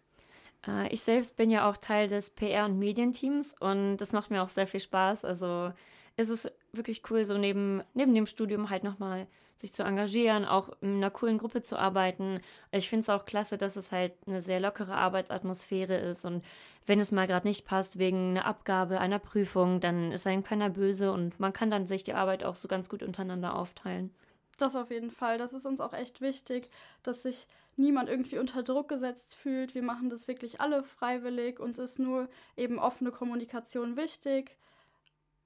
Äh, 0.67 0.88
ich 0.89 1.01
selbst 1.01 1.36
bin 1.36 1.50
ja 1.50 1.70
auch 1.70 1.77
Teil 1.77 2.08
des 2.08 2.36
PR- 2.36 2.65
und 2.65 2.79
Medienteams 2.79 3.55
und 3.60 3.98
das 3.98 4.13
macht 4.13 4.32
mir 4.32 4.43
auch 4.43 4.50
sehr 4.50 4.67
viel 4.67 4.79
Spaß. 4.79 5.25
Also 5.25 5.72
ist 6.17 6.29
es 6.29 6.51
wirklich 6.72 7.01
cool, 7.10 7.25
so 7.25 7.38
neben, 7.38 7.82
neben 7.93 8.13
dem 8.13 8.27
Studium 8.27 8.70
halt 8.70 8.84
nochmal 8.84 9.27
sich 9.55 9.74
zu 9.74 9.84
engagieren, 9.84 10.46
auch 10.46 10.70
in 10.82 10.96
einer 10.96 11.12
coolen 11.12 11.38
Gruppe 11.38 11.62
zu 11.62 11.77
arbeiten. 11.77 12.39
Ich 12.72 12.89
finde 12.89 13.01
es 13.01 13.10
auch 13.10 13.25
klasse, 13.25 13.58
dass 13.58 13.75
es 13.75 13.91
halt 13.91 14.13
eine 14.25 14.41
sehr 14.41 14.60
lockere 14.60 14.96
Arbeitsatmosphäre 14.96 15.96
ist 15.96 16.25
und 16.25 16.43
wenn 16.86 17.00
es 17.00 17.12
mal 17.12 17.27
gerade 17.27 17.48
nicht 17.48 17.65
passt 17.65 18.00
wegen 18.00 18.32
einer 18.32 18.46
Abgabe, 18.46 19.00
einer 19.00 19.20
Prüfung, 19.20 19.79
dann 19.79 20.12
ist 20.12 20.27
einem 20.27 20.43
keiner 20.43 20.70
böse 20.70 21.12
und 21.12 21.39
man 21.39 21.53
kann 21.53 21.70
dann 21.72 21.88
sich 21.88 22.03
die 22.03 22.13
Arbeit 22.13 22.43
auch 22.43 22.55
so 22.55 22.67
ganz 22.67 22.89
gut 22.89 23.03
untereinander 23.03 23.55
aufteilen. 23.55 24.12
Das 24.57 24.75
auf 24.75 24.91
jeden 24.91 25.12
Fall. 25.12 25.38
Das 25.38 25.53
ist 25.53 25.65
uns 25.65 25.81
auch 25.81 25.93
echt 25.93 26.22
wichtig, 26.22 26.69
dass 27.01 27.24
sich 27.24 27.48
niemand 27.75 28.10
irgendwie 28.10 28.38
unter 28.38 28.63
Druck 28.63 28.89
gesetzt 28.89 29.36
fühlt. 29.36 29.74
Wir 29.74 29.81
machen 29.83 30.10
das 30.10 30.27
wirklich 30.27 30.62
alle 30.62 30.83
freiwillig. 30.83 31.60
Uns 31.60 31.79
ist 31.79 32.00
nur 32.00 32.29
eben 32.55 32.79
offene 32.79 33.12
Kommunikation 33.12 33.98
wichtig. 33.98 34.57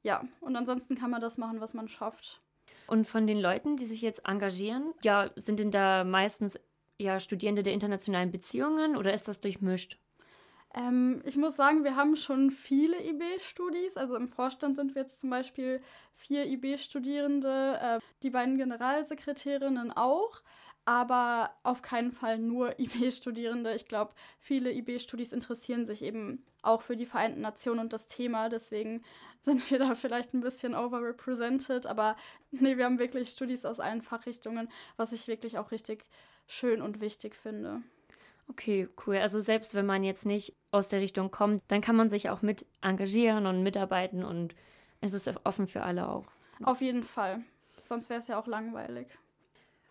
Ja, 0.04 0.24
und 0.42 0.56
ansonsten 0.56 0.96
kann 0.96 1.12
man 1.12 1.22
das 1.22 1.38
machen, 1.38 1.62
was 1.62 1.74
man 1.74 1.88
schafft. 1.88 2.42
Und 2.88 3.08
von 3.08 3.28
den 3.28 3.40
Leuten, 3.40 3.76
die 3.76 3.86
sich 3.86 4.02
jetzt 4.02 4.26
engagieren, 4.26 4.94
ja, 5.04 5.30
sind 5.36 5.60
denn 5.60 5.72
da 5.72 6.04
meistens 6.04 6.60
ja 6.98 7.20
Studierende 7.20 7.64
der 7.64 7.74
internationalen 7.74 8.32
Beziehungen 8.32 8.96
oder 8.96 9.14
ist 9.14 9.28
das 9.28 9.42
durchmischt? 9.42 9.98
Ähm, 10.74 11.22
ich 11.26 11.38
muss 11.38 11.56
sagen, 11.56 11.84
wir 11.84 11.96
haben 11.96 12.16
schon 12.16 12.52
viele 12.52 13.02
IB-Studis. 13.04 13.98
Also 13.98 14.16
im 14.16 14.28
Vorstand 14.28 14.76
sind 14.76 14.96
wir 14.96 15.04
jetzt 15.04 15.20
zum 15.20 15.30
Beispiel 15.30 15.82
vier 16.16 16.46
IB-Studierende, 16.46 17.80
äh, 17.82 18.00
die 18.24 18.30
beiden 18.30 18.58
Generalsekretärinnen 18.58 19.92
auch. 19.92 20.42
aber 20.86 21.52
auf 21.64 21.82
keinen 21.82 22.14
Fall 22.14 22.40
nur 22.40 22.80
IB-Studierende. 22.80 23.76
Ich 23.76 23.88
glaube, 23.88 24.14
viele 24.40 24.72
IB-Studis 24.72 25.34
interessieren 25.34 25.86
sich 25.86 26.02
eben 26.02 26.46
auch 26.62 26.82
für 26.82 26.96
die 26.96 27.06
Vereinten 27.06 27.42
Nationen 27.42 27.82
und 27.82 27.94
das 27.94 28.08
Thema. 28.08 28.48
Deswegen 28.50 29.04
sind 29.42 29.70
wir 29.70 29.80
da 29.80 29.96
vielleicht 29.96 30.34
ein 30.34 30.42
bisschen 30.42 30.76
overrepresented. 30.76 31.88
Aber 31.88 32.16
nee, 32.52 32.78
wir 32.78 32.86
haben 32.86 33.00
wirklich 33.00 33.30
Studis 33.30 33.66
aus 33.66 33.80
allen 33.80 34.02
Fachrichtungen, 34.02 34.70
was 34.96 35.12
ich 35.12 35.28
wirklich 35.28 35.58
auch 35.58 35.72
richtig 35.72 36.06
schön 36.48 36.82
und 36.82 37.02
wichtig 37.02 37.36
finde. 37.36 37.84
Okay, 38.50 38.88
cool. 39.06 39.18
Also 39.18 39.40
selbst 39.40 39.76
wenn 39.76 39.86
man 39.86 40.04
jetzt 40.04 40.26
nicht 40.26 40.56
aus 40.72 40.88
der 40.88 41.02
Richtung 41.02 41.32
kommt, 41.32 41.64
dann 41.68 41.82
kann 41.82 41.96
man 41.96 42.10
sich 42.10 42.30
auch 42.30 42.42
mit 42.42 42.66
engagieren 42.82 43.46
und 43.46 43.64
mitarbeiten 43.64 44.24
und 44.24 44.56
es 45.02 45.14
ist 45.14 45.30
offen 45.44 45.68
für 45.68 45.84
alle 45.84 46.10
auch. 46.10 46.26
Auf 46.64 46.82
jeden 46.82 47.04
Fall. 47.04 47.44
Sonst 47.86 48.10
wäre 48.10 48.20
es 48.20 48.28
ja 48.28 48.40
auch 48.40 48.48
langweilig. 48.48 49.08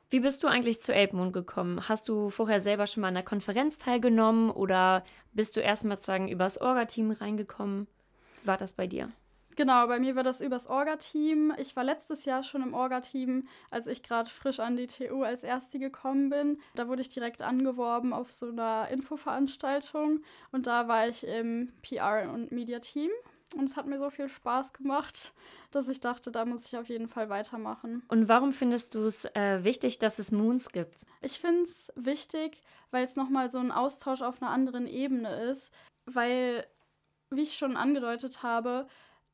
Wie 0.09 0.21
bist 0.21 0.43
du 0.43 0.47
eigentlich 0.47 0.81
zu 0.81 0.95
Elbmond 0.95 1.33
gekommen? 1.33 1.89
Hast 1.89 2.09
du 2.09 2.31
vorher 2.31 2.61
selber 2.61 2.87
schon 2.87 3.01
mal 3.01 3.09
an 3.09 3.15
der 3.15 3.25
Konferenz 3.25 3.77
teilgenommen 3.77 4.51
oder 4.51 5.05
bist 5.33 5.57
du 5.57 5.61
erstmal 5.61 5.97
sozusagen 5.97 6.29
übers 6.29 6.61
Orga-Team 6.61 7.11
reingekommen? 7.11 7.89
Wie 8.41 8.47
war 8.47 8.57
das 8.57 8.73
bei 8.73 8.87
dir? 8.87 9.11
Genau, 9.57 9.87
bei 9.87 9.99
mir 9.99 10.15
war 10.17 10.23
das 10.23 10.43
übers 10.43 10.67
Orga-Team. 10.67 11.55
Ich 11.59 11.75
war 11.77 11.83
letztes 11.83 12.27
Jahr 12.27 12.43
schon 12.43 12.63
im 12.63 12.75
Orga-Team, 12.75 13.49
als 13.71 13.87
ich 13.87 14.03
gerade 14.03 14.29
frisch 14.29 14.61
an 14.61 14.77
die 14.77 14.87
TU 14.87 15.23
als 15.23 15.43
Erste 15.43 15.79
gekommen 15.79 16.29
bin. 16.29 16.61
Da 16.75 16.89
wurde 16.89 17.01
ich 17.01 17.09
direkt 17.09 17.41
angeworben 17.41 18.13
auf 18.13 18.33
so 18.33 18.49
einer 18.49 18.89
Infoveranstaltung 18.91 20.23
und 20.53 20.67
da 20.67 20.89
war 20.89 21.09
ich 21.09 21.27
im 21.27 21.73
PR- 21.83 22.31
und 22.33 22.53
Media-Team 22.53 23.11
und 23.55 23.65
es 23.65 23.77
hat 23.77 23.87
mir 23.87 23.99
so 23.99 24.11
viel 24.11 24.29
Spaß 24.29 24.75
gemacht, 24.75 25.33
dass 25.71 25.89
ich 25.89 26.01
dachte, 26.01 26.31
da 26.31 26.45
muss 26.45 26.67
ich 26.67 26.77
auf 26.77 26.89
jeden 26.89 27.09
Fall 27.09 27.31
weitermachen. 27.31 28.03
Und 28.09 28.29
warum 28.29 28.53
findest 28.53 28.95
du 28.95 29.05
es 29.05 29.25
äh, 29.35 29.65
wichtig, 29.65 29.99
dass 29.99 30.19
es 30.19 30.33
Moons 30.33 30.71
gibt? 30.71 31.07
Ich 31.23 31.39
finde 31.39 31.63
es 31.63 31.91
wichtig, 31.95 32.63
weil 32.91 33.05
es 33.05 33.17
nochmal 33.17 33.49
so 33.49 33.59
ein 33.59 33.73
Austausch 33.73 34.23
auf 34.23 34.43
einer 34.43 34.51
anderen 34.51 34.87
Ebene 34.87 35.45
ist. 35.45 35.71
Weil, 36.05 36.67
wie 37.31 37.43
ich 37.43 37.57
schon 37.57 37.77
angedeutet 37.77 38.43
habe, 38.43 38.87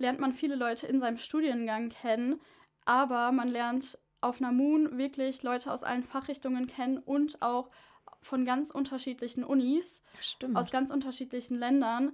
lernt 0.03 0.21
man 0.21 0.35
viele 0.35 0.55
Leute 0.55 0.87
in 0.87 1.01
seinem 1.01 1.17
Studiengang 1.17 1.89
kennen, 1.89 2.41
aber 2.85 3.33
man 3.33 3.49
lernt 3.49 3.99
auf 4.21 4.41
Moon 4.41 4.99
wirklich 4.99 5.43
Leute 5.43 5.73
aus 5.73 5.83
allen 5.83 6.05
Fachrichtungen 6.05 6.67
kennen 6.67 6.99
und 6.99 7.41
auch 7.41 7.71
von 8.21 8.45
ganz 8.45 8.71
unterschiedlichen 8.71 9.43
Unis, 9.43 10.03
Stimmt. 10.21 10.57
aus 10.57 10.71
ganz 10.71 10.91
unterschiedlichen 10.91 11.59
Ländern 11.59 12.13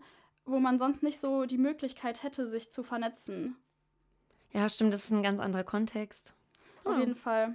wo 0.49 0.59
man 0.59 0.79
sonst 0.79 1.03
nicht 1.03 1.21
so 1.21 1.45
die 1.45 1.59
Möglichkeit 1.59 2.23
hätte, 2.23 2.49
sich 2.49 2.71
zu 2.73 2.83
vernetzen. 2.83 3.57
Ja, 4.53 4.69
stimmt, 4.69 4.93
das 4.93 5.05
ist 5.05 5.11
ein 5.11 5.23
ganz 5.23 5.39
anderer 5.41 5.65
Kontext. 5.65 6.35
Auf 6.85 6.97
oh. 6.97 6.99
jeden 6.99 7.17
Fall. 7.17 7.55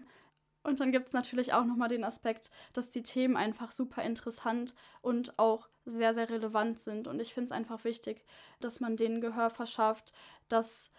Und 0.63 0.79
dann 0.79 0.91
gibt 0.91 1.07
es 1.07 1.13
natürlich 1.13 1.53
auch 1.53 1.65
nochmal 1.65 1.89
den 1.89 2.03
Aspekt, 2.03 2.49
dass 2.71 2.89
die 2.89 3.03
Themen 3.03 3.35
einfach 3.35 3.71
super 3.71 4.01
interessant 4.03 4.73
und 5.01 5.37
auch 5.37 5.69
sehr, 5.85 6.13
sehr 6.13 6.29
relevant 6.29 6.79
sind. 6.79 7.07
Und 7.07 7.19
ich 7.19 7.33
finde 7.33 7.47
es 7.47 7.51
einfach 7.51 7.83
wichtig, 7.83 8.25
dass 8.61 8.79
man 8.79 8.95
denen 8.95 9.21
Gehör 9.21 9.49
verschafft, 9.49 10.13
dass 10.47 10.89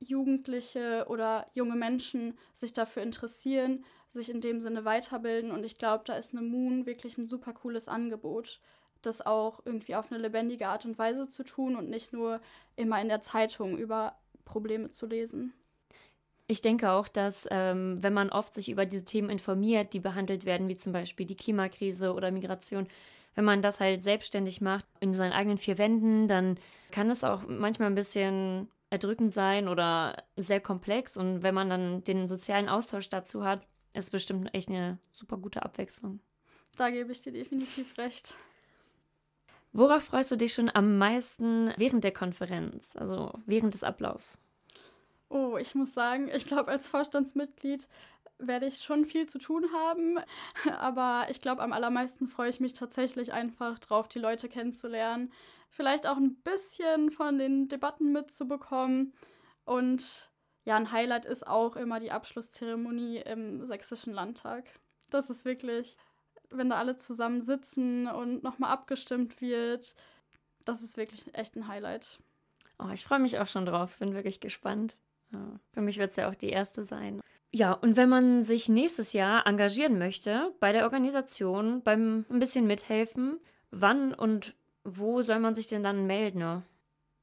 Jugendliche 0.00 1.06
oder 1.08 1.46
junge 1.52 1.76
Menschen 1.76 2.36
sich 2.52 2.72
dafür 2.72 3.02
interessieren, 3.02 3.84
sich 4.10 4.28
in 4.28 4.40
dem 4.40 4.60
Sinne 4.60 4.84
weiterbilden. 4.84 5.52
Und 5.52 5.64
ich 5.64 5.78
glaube, 5.78 6.02
da 6.04 6.14
ist 6.14 6.32
eine 6.32 6.42
Moon 6.42 6.86
wirklich 6.86 7.16
ein 7.16 7.28
super 7.28 7.52
cooles 7.52 7.86
Angebot 7.86 8.60
das 9.06 9.24
auch 9.24 9.60
irgendwie 9.64 9.94
auf 9.94 10.10
eine 10.10 10.20
lebendige 10.20 10.68
Art 10.68 10.84
und 10.84 10.98
Weise 10.98 11.28
zu 11.28 11.44
tun 11.44 11.76
und 11.76 11.90
nicht 11.90 12.12
nur 12.12 12.40
immer 12.76 13.00
in 13.00 13.08
der 13.08 13.20
Zeitung 13.20 13.76
über 13.76 14.16
Probleme 14.44 14.88
zu 14.88 15.06
lesen. 15.06 15.52
Ich 16.52 16.60
denke 16.60 16.90
auch, 16.90 17.08
dass 17.08 17.48
ähm, 17.50 17.96
wenn 18.02 18.12
man 18.12 18.28
oft 18.28 18.54
sich 18.54 18.68
über 18.68 18.84
diese 18.84 19.04
Themen 19.04 19.30
informiert, 19.30 19.94
die 19.94 20.00
behandelt 20.00 20.44
werden, 20.44 20.68
wie 20.68 20.76
zum 20.76 20.92
Beispiel 20.92 21.24
die 21.24 21.34
Klimakrise 21.34 22.12
oder 22.12 22.30
Migration, 22.30 22.88
wenn 23.34 23.46
man 23.46 23.62
das 23.62 23.80
halt 23.80 24.02
selbstständig 24.02 24.60
macht 24.60 24.84
in 25.00 25.14
seinen 25.14 25.32
eigenen 25.32 25.56
vier 25.56 25.78
Wänden, 25.78 26.28
dann 26.28 26.58
kann 26.90 27.10
es 27.10 27.24
auch 27.24 27.44
manchmal 27.48 27.88
ein 27.88 27.94
bisschen 27.94 28.68
erdrückend 28.90 29.32
sein 29.32 29.66
oder 29.66 30.24
sehr 30.36 30.60
komplex. 30.60 31.16
Und 31.16 31.42
wenn 31.42 31.54
man 31.54 31.70
dann 31.70 32.04
den 32.04 32.28
sozialen 32.28 32.68
Austausch 32.68 33.08
dazu 33.08 33.44
hat, 33.44 33.66
ist 33.94 34.12
bestimmt 34.12 34.52
echt 34.52 34.68
eine 34.68 34.98
super 35.10 35.38
gute 35.38 35.62
Abwechslung. 35.62 36.20
Da 36.76 36.90
gebe 36.90 37.12
ich 37.12 37.22
dir 37.22 37.32
definitiv 37.32 37.96
recht. 37.96 38.34
Worauf 39.72 40.02
freust 40.02 40.30
du 40.30 40.36
dich 40.36 40.52
schon 40.52 40.70
am 40.74 40.98
meisten 40.98 41.72
während 41.78 42.04
der 42.04 42.12
Konferenz, 42.12 42.94
also 42.94 43.32
während 43.46 43.72
des 43.72 43.84
Ablaufs? 43.84 44.38
Oh, 45.32 45.56
ich 45.56 45.74
muss 45.74 45.94
sagen, 45.94 46.28
ich 46.34 46.46
glaube, 46.46 46.70
als 46.70 46.88
Vorstandsmitglied 46.88 47.88
werde 48.38 48.66
ich 48.66 48.82
schon 48.82 49.04
viel 49.04 49.26
zu 49.26 49.38
tun 49.38 49.66
haben. 49.72 50.18
Aber 50.78 51.26
ich 51.30 51.40
glaube, 51.40 51.62
am 51.62 51.72
allermeisten 51.72 52.28
freue 52.28 52.50
ich 52.50 52.60
mich 52.60 52.72
tatsächlich 52.74 53.32
einfach 53.32 53.78
drauf, 53.78 54.08
die 54.08 54.18
Leute 54.18 54.48
kennenzulernen. 54.48 55.32
Vielleicht 55.70 56.06
auch 56.06 56.16
ein 56.16 56.34
bisschen 56.42 57.10
von 57.10 57.38
den 57.38 57.68
Debatten 57.68 58.12
mitzubekommen. 58.12 59.14
Und 59.64 60.30
ja, 60.64 60.76
ein 60.76 60.92
Highlight 60.92 61.24
ist 61.24 61.46
auch 61.46 61.76
immer 61.76 61.98
die 61.98 62.10
Abschlusszeremonie 62.10 63.18
im 63.18 63.64
Sächsischen 63.64 64.12
Landtag. 64.12 64.64
Das 65.10 65.30
ist 65.30 65.44
wirklich 65.44 65.96
wenn 66.54 66.70
da 66.70 66.78
alle 66.78 66.96
zusammen 66.96 67.40
sitzen 67.40 68.06
und 68.06 68.42
nochmal 68.42 68.70
abgestimmt 68.70 69.40
wird. 69.40 69.94
Das 70.64 70.82
ist 70.82 70.96
wirklich 70.96 71.34
echt 71.34 71.56
ein 71.56 71.68
Highlight. 71.68 72.20
Oh, 72.78 72.90
ich 72.92 73.04
freue 73.04 73.18
mich 73.18 73.38
auch 73.38 73.48
schon 73.48 73.66
drauf. 73.66 73.98
Bin 73.98 74.14
wirklich 74.14 74.40
gespannt. 74.40 75.00
Ja, 75.32 75.60
für 75.72 75.80
mich 75.80 75.98
wird 75.98 76.10
es 76.10 76.16
ja 76.16 76.28
auch 76.28 76.34
die 76.34 76.50
erste 76.50 76.84
sein. 76.84 77.20
Ja, 77.50 77.72
und 77.72 77.96
wenn 77.96 78.08
man 78.08 78.44
sich 78.44 78.68
nächstes 78.68 79.12
Jahr 79.12 79.46
engagieren 79.46 79.98
möchte 79.98 80.54
bei 80.58 80.72
der 80.72 80.84
Organisation, 80.84 81.82
beim 81.82 82.24
ein 82.30 82.38
bisschen 82.38 82.66
mithelfen, 82.66 83.40
wann 83.70 84.14
und 84.14 84.54
wo 84.84 85.22
soll 85.22 85.38
man 85.38 85.54
sich 85.54 85.68
denn 85.68 85.82
dann 85.82 86.06
melden? 86.06 86.64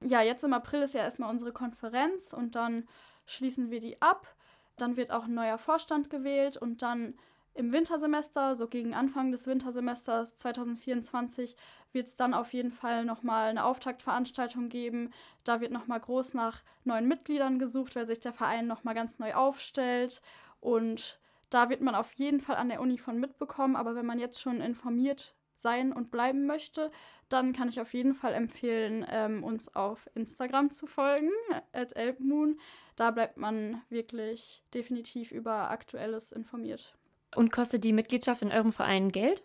Ja, 0.04 0.22
jetzt 0.22 0.44
im 0.44 0.54
April 0.54 0.82
ist 0.82 0.94
ja 0.94 1.01
erstmal 1.01 1.30
unsere 1.30 1.51
Konferenz 1.51 2.32
und 2.32 2.56
dann 2.56 2.88
schließen 3.25 3.70
wir 3.70 3.80
die 3.80 4.01
ab. 4.01 4.36
Dann 4.78 4.98
wird 4.98 5.12
auch 5.12 5.25
ein 5.25 5.34
neuer 5.34 5.58
Vorstand 5.58 6.10
gewählt 6.10 6.58
und 6.58 6.82
dann 6.82 7.16
im 7.60 7.74
Wintersemester, 7.74 8.56
so 8.56 8.70
gegen 8.70 8.94
Anfang 8.94 9.34
des 9.34 9.46
Wintersemesters 9.46 10.38
2024, 10.38 11.58
wird 11.92 12.08
es 12.08 12.16
dann 12.16 12.34
auf 12.34 12.54
jeden 12.54 12.72
Fall 12.72 13.04
nochmal 13.04 13.50
eine 13.50 13.66
Auftaktveranstaltung 13.66 14.70
geben. 14.70 15.12
Da 15.44 15.60
wird 15.60 15.74
nochmal 15.74 16.00
groß 16.00 16.36
nach 16.36 16.62
neuen 16.86 17.10
Mitgliedern 17.10 17.60
gesucht, 17.60 17.98
weil 17.98 18.08
sich 18.08 18.22
der 18.22 18.32
Verein 18.32 18.66
nochmal 18.66 18.96
ganz 18.96 19.20
neu 19.20 19.34
aufstellt. 19.34 20.22
Und 20.62 21.20
da 21.50 21.70
wird 21.70 21.82
man 21.82 21.96
auf 21.96 22.13
jeden 22.13 22.39
Fall 22.39 22.56
an 22.56 22.70
der 22.70 22.80
Uni 22.80 22.98
von 22.98 23.20
mitbekommen. 23.20 23.75
Aber 23.75 23.94
wenn 23.94 24.06
man 24.06 24.20
jetzt 24.20 24.39
schon 24.39 24.62
informiert 24.62 25.36
sein 25.58 25.92
und 25.92 26.12
bleiben 26.12 26.46
möchte, 26.46 26.92
dann 27.28 27.51
kann 27.51 27.68
ich 27.68 27.82
auf 27.82 27.94
jeden 27.94 28.13
Fall 28.13 28.36
empfehlen, 28.36 29.06
ähm, 29.10 29.44
uns 29.44 29.75
auf 29.75 30.10
Instagram 30.16 30.72
zu 30.72 30.88
folgen, 30.88 31.32
at 31.74 31.94
elbmoon. 31.98 32.58
Da 32.96 33.12
bleibt 33.12 33.36
man 33.36 33.82
wirklich 33.89 34.63
definitiv 34.74 35.34
über 35.34 35.72
Aktuelles 35.72 36.32
informiert. 36.32 36.96
Und 37.36 37.51
kostet 37.51 37.83
die 37.83 37.93
Mitgliedschaft 37.93 38.41
in 38.41 38.51
eurem 38.51 38.74
Verein 38.74 39.12
Geld? 39.12 39.43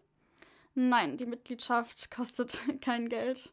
Nein, 0.74 1.16
die 1.16 1.26
Mitgliedschaft 1.26 2.10
kostet 2.10 2.62
kein 2.80 3.08
Geld. 3.08 3.52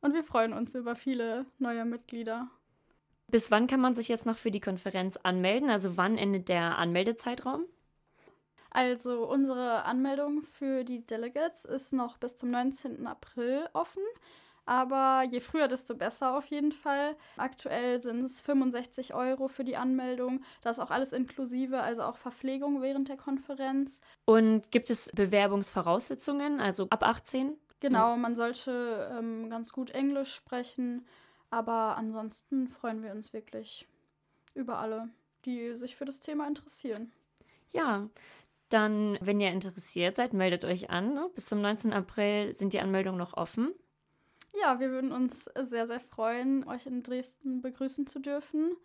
Und 0.00 0.14
wir 0.14 0.24
freuen 0.24 0.52
uns 0.52 0.74
über 0.74 0.94
viele 0.94 1.46
neue 1.58 1.84
Mitglieder. 1.84 2.48
Bis 3.28 3.50
wann 3.50 3.66
kann 3.66 3.80
man 3.80 3.94
sich 3.94 4.08
jetzt 4.08 4.24
noch 4.26 4.38
für 4.38 4.50
die 4.50 4.60
Konferenz 4.60 5.16
anmelden? 5.16 5.68
Also 5.68 5.96
wann 5.96 6.16
endet 6.16 6.48
der 6.48 6.78
Anmeldezeitraum? 6.78 7.64
Also 8.70 9.26
unsere 9.26 9.84
Anmeldung 9.84 10.42
für 10.42 10.84
die 10.84 11.04
Delegates 11.04 11.64
ist 11.64 11.92
noch 11.92 12.18
bis 12.18 12.36
zum 12.36 12.50
19. 12.50 13.06
April 13.06 13.68
offen. 13.72 14.02
Aber 14.66 15.22
je 15.30 15.40
früher, 15.40 15.68
desto 15.68 15.94
besser 15.94 16.36
auf 16.36 16.46
jeden 16.46 16.72
Fall. 16.72 17.16
Aktuell 17.36 18.00
sind 18.00 18.24
es 18.24 18.40
65 18.40 19.14
Euro 19.14 19.46
für 19.46 19.62
die 19.62 19.76
Anmeldung. 19.76 20.42
Das 20.60 20.76
ist 20.76 20.82
auch 20.82 20.90
alles 20.90 21.12
inklusive, 21.12 21.80
also 21.80 22.02
auch 22.02 22.16
Verpflegung 22.16 22.82
während 22.82 23.08
der 23.08 23.16
Konferenz. 23.16 24.00
Und 24.24 24.72
gibt 24.72 24.90
es 24.90 25.10
Bewerbungsvoraussetzungen, 25.14 26.60
also 26.60 26.88
ab 26.90 27.04
18? 27.04 27.56
Genau, 27.78 28.16
man 28.16 28.34
sollte 28.34 29.08
ähm, 29.16 29.48
ganz 29.50 29.72
gut 29.72 29.90
Englisch 29.90 30.34
sprechen. 30.34 31.06
Aber 31.50 31.96
ansonsten 31.96 32.66
freuen 32.68 33.04
wir 33.04 33.12
uns 33.12 33.32
wirklich 33.32 33.86
über 34.54 34.78
alle, 34.78 35.08
die 35.44 35.74
sich 35.74 35.94
für 35.94 36.04
das 36.04 36.18
Thema 36.18 36.48
interessieren. 36.48 37.12
Ja, 37.72 38.08
dann, 38.68 39.16
wenn 39.20 39.40
ihr 39.40 39.52
interessiert 39.52 40.16
seid, 40.16 40.32
meldet 40.32 40.64
euch 40.64 40.90
an. 40.90 41.20
Bis 41.34 41.46
zum 41.46 41.60
19. 41.60 41.92
April 41.92 42.52
sind 42.52 42.72
die 42.72 42.80
Anmeldungen 42.80 43.18
noch 43.18 43.34
offen. 43.34 43.72
Ja, 44.60 44.80
wir 44.80 44.90
würden 44.90 45.12
uns 45.12 45.44
sehr, 45.60 45.86
sehr 45.86 46.00
freuen, 46.00 46.66
euch 46.66 46.86
in 46.86 47.02
Dresden 47.02 47.60
begrüßen 47.60 48.06
zu 48.06 48.20
dürfen. 48.20 48.76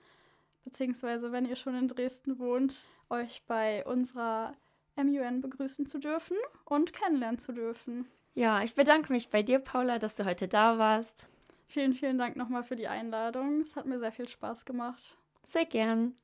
Beziehungsweise, 0.66 1.32
wenn 1.32 1.46
ihr 1.46 1.56
schon 1.56 1.76
in 1.76 1.88
Dresden 1.88 2.40
wohnt, 2.40 2.86
euch 3.10 3.44
bei 3.48 3.86
unserer 3.86 4.54
MUN 4.96 5.42
begrüßen 5.42 5.88
zu 5.88 5.98
dürfen 6.00 6.38
und 6.66 6.94
kennenlernen 6.94 7.40
zu 7.40 7.52
dürfen. 7.54 8.06
Ja, 8.34 8.62
ich 8.62 8.76
bedanke 8.76 9.12
mich 9.12 9.30
bei 9.30 9.44
dir, 9.44 9.60
Paula, 9.60 9.98
dass 10.00 10.16
du 10.16 10.26
heute 10.26 10.48
da 10.48 10.78
warst. 10.78 11.28
Vielen, 11.68 11.94
vielen 11.94 12.18
Dank 12.18 12.36
nochmal 12.36 12.64
für 12.64 12.76
die 12.76 12.88
Einladung. 12.88 13.62
Es 13.62 13.76
hat 13.76 13.86
mir 13.86 14.00
sehr 14.00 14.12
viel 14.12 14.28
Spaß 14.28 14.66
gemacht. 14.66 15.18
Sehr 15.44 15.66
gern. 15.66 16.16